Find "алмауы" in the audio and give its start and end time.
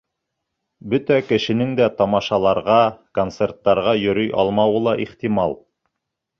4.45-4.85